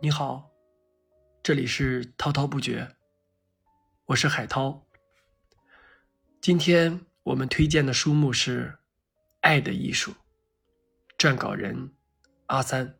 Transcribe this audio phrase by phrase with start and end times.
[0.00, 0.48] 你好，
[1.42, 2.94] 这里是滔滔不绝，
[4.04, 4.86] 我是海涛。
[6.40, 8.66] 今天我们推荐的书目是
[9.40, 10.12] 《爱的艺术》，
[11.18, 11.92] 撰稿人
[12.46, 12.94] 阿三。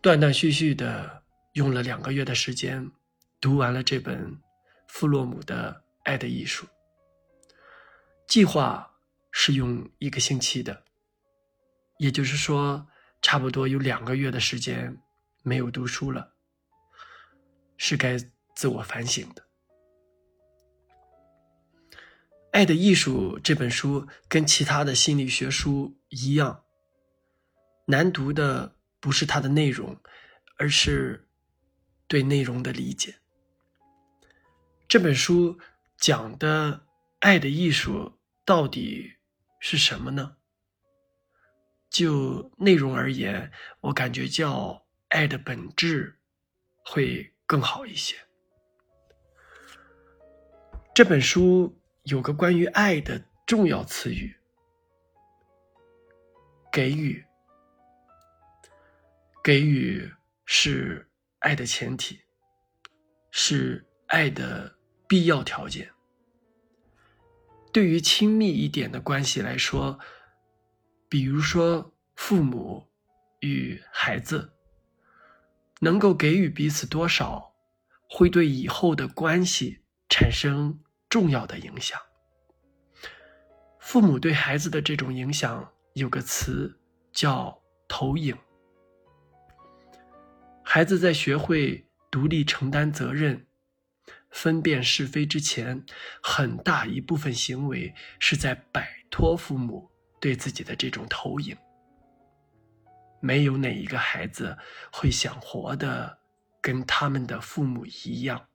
[0.00, 1.22] 断断续续的
[1.52, 2.90] 用了两个月的时间，
[3.40, 4.36] 读完了这本
[4.88, 5.72] 弗洛姆的
[6.02, 6.66] 《爱的艺术》。
[8.26, 8.98] 计划
[9.30, 10.82] 是用一个星期的，
[11.98, 12.88] 也就是说。
[13.20, 14.96] 差不多有两个月的时间
[15.42, 16.34] 没有读书了，
[17.76, 18.16] 是该
[18.54, 19.42] 自我反省的。
[22.50, 26.64] 《爱的艺术》这本书跟其他的心理学书一样，
[27.84, 30.00] 难读的不是它的内容，
[30.56, 31.28] 而是
[32.08, 33.14] 对内容的理解。
[34.88, 35.58] 这本书
[35.98, 36.86] 讲的
[37.18, 39.12] 爱的艺术到底
[39.60, 40.37] 是什么呢？
[41.90, 46.18] 就内容而言，我感觉叫“爱的本质”
[46.84, 48.16] 会更好一些。
[50.94, 54.36] 这本书有个关于爱的重要词语——
[56.72, 57.24] 给予。
[59.42, 60.12] 给予
[60.44, 61.08] 是
[61.38, 62.20] 爱的前提，
[63.30, 65.90] 是爱的必要条件。
[67.72, 69.98] 对于亲密一点的关系来说，
[71.08, 72.86] 比如说，父母
[73.40, 74.52] 与孩子
[75.80, 77.54] 能够给予彼此多少，
[78.08, 81.98] 会对以后的关系产生重要的影响。
[83.78, 86.78] 父母对孩子的这种影响，有个词
[87.12, 88.36] 叫投影。
[90.62, 93.46] 孩子在学会独立承担责任、
[94.28, 95.86] 分辨是非之前，
[96.22, 99.90] 很大一部分行为是在摆脱父母。
[100.20, 101.56] 对自己的这种投影，
[103.20, 104.56] 没有哪一个孩子
[104.92, 106.18] 会想活的
[106.60, 108.48] 跟他们的父母一样。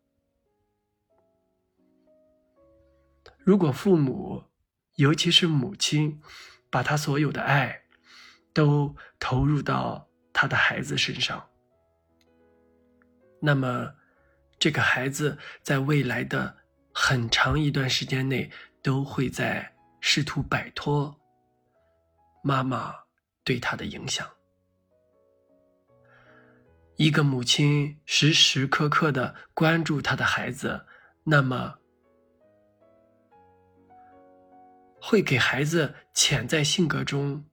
[3.39, 4.45] 如果父母，
[4.95, 6.21] 尤其是母亲，
[6.69, 7.83] 把他所有的爱
[8.53, 11.49] 都投入到他的孩子身上，
[13.41, 13.95] 那么
[14.57, 16.55] 这个孩子在未来的
[16.93, 18.49] 很长一段时间内
[18.81, 21.19] 都会在试图摆脱。
[22.43, 22.93] 妈妈
[23.45, 24.29] 对他的影响。
[26.97, 30.85] 一个母亲时时刻刻的关注他的孩子，
[31.23, 31.79] 那么
[35.01, 37.45] 会给孩子潜在性格中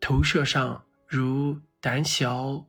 [0.00, 2.66] 投射上如胆小、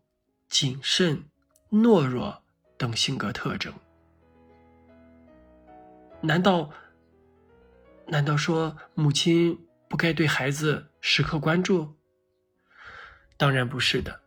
[0.47, 1.25] 谨慎、
[1.69, 2.41] 懦弱
[2.77, 3.73] 等性格特征。
[6.21, 6.71] 难道？
[8.07, 9.67] 难道说母亲？
[9.87, 11.97] 不该对孩子时刻关注？
[13.35, 14.21] 当然不是的。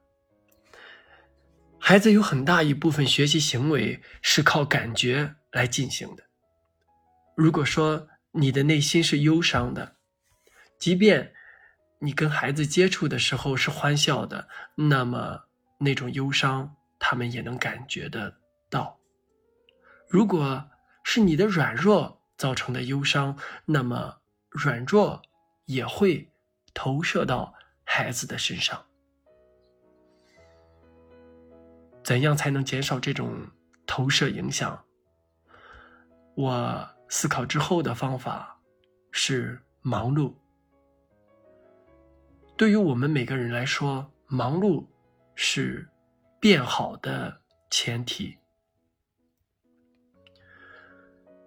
[1.79, 6.25] 孩子有很大一部分学习行为是靠感觉来进行的。
[7.37, 9.97] 如果说你的内心是忧伤的，
[10.79, 11.33] 即便
[12.01, 15.45] 你跟孩子接触的时候是欢笑的，那么
[15.79, 18.99] 那种忧伤他们也能感觉得到。
[20.09, 20.69] 如果
[21.05, 24.21] 是你的软弱造成的忧伤，那么
[24.51, 25.23] 软弱。
[25.67, 26.31] 也会
[26.75, 27.55] 投射到
[27.85, 28.85] 孩子的身上。
[32.03, 33.49] 怎样才能减少这种
[33.87, 34.85] 投射影响？
[36.35, 38.61] 我思考之后的方法
[39.13, 40.35] 是忙碌。
[42.57, 44.85] 对于我们每个人来说，忙碌
[45.35, 45.89] 是
[46.41, 48.37] 变好的前提。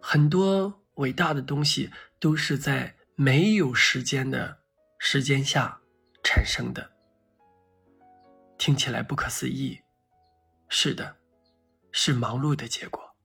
[0.02, 2.96] 很多伟大的东西都是在。
[3.20, 4.60] 没有时间的
[5.00, 5.80] 时间下
[6.24, 6.92] 产生的，
[8.58, 9.82] 听起来不可思议。
[10.68, 11.18] 是的，
[11.92, 13.16] 是忙碌的结果。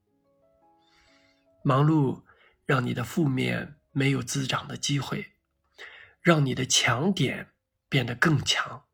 [1.65, 2.23] 忙碌
[2.67, 5.33] 让你的负面没有滋长的机会，
[6.21, 7.53] 让你的强点
[7.89, 8.85] 变得更强。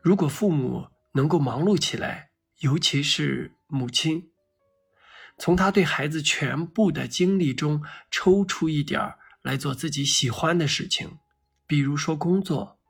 [0.00, 4.32] 如果父母能够忙碌起来，尤其是母亲。
[5.36, 11.18] 从他对孩子全部的精力中抽出一点儿来做自己喜欢的事情，
[11.66, 12.80] 比如说工作、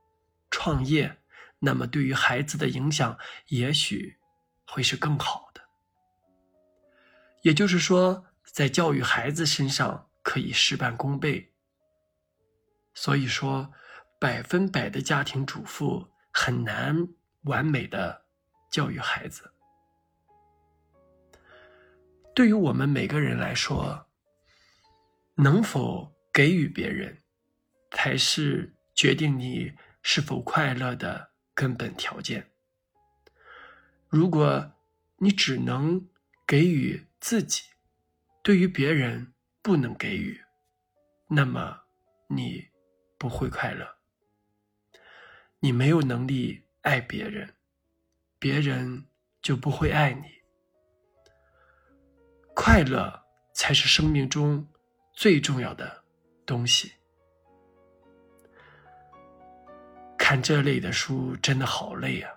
[0.53, 1.19] 创业，
[1.59, 3.19] 那么对于孩子的影响
[3.49, 4.19] 也许
[4.65, 5.61] 会是更好的。
[7.43, 11.53] 也就是说，在教育孩子身上可以事半功倍。
[12.95, 13.73] 所以说，
[14.21, 16.97] 百分百的家庭主妇很难
[17.43, 18.25] 完美的
[18.71, 19.53] 教育孩子。
[22.33, 24.07] 对于我们每个人来说，
[25.35, 27.23] 能否给予别人，
[27.93, 29.73] 才是决定你
[30.03, 32.51] 是否快乐的根本条件。
[34.09, 34.73] 如果
[35.19, 36.09] 你只能
[36.45, 37.63] 给予自己，
[38.43, 39.33] 对于别人
[39.63, 40.43] 不能给予，
[41.29, 41.85] 那么
[42.27, 42.67] 你
[43.17, 43.99] 不会快乐。
[45.61, 47.55] 你没有能力爱别人，
[48.41, 49.07] 别人
[49.41, 50.25] 就不会爱你。
[52.57, 54.69] 快乐才是生命中
[55.13, 56.04] 最重要的
[56.45, 56.93] 东西。
[60.17, 62.33] 看这类的书真的好累啊！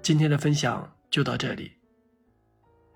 [0.00, 1.76] 今天的分享就到这里，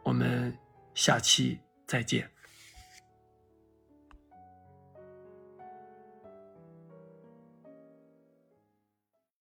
[0.05, 0.57] 我们
[0.95, 2.31] 下期再见。